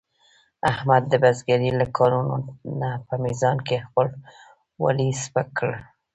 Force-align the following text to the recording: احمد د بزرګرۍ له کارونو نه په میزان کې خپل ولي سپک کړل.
احمد 0.71 1.03
د 1.09 1.13
بزرګرۍ 1.23 1.69
له 1.79 1.85
کارونو 1.97 2.35
نه 2.79 2.89
په 3.07 3.15
میزان 3.23 3.57
کې 3.67 3.77
خپل 3.87 4.07
ولي 4.83 5.09
سپک 5.23 5.47
کړل. 5.57 5.77